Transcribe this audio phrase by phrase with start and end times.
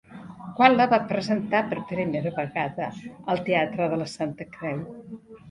[0.59, 2.89] Quan la va presentar per primera vegada
[3.35, 4.83] el teatre de la Santa Creu?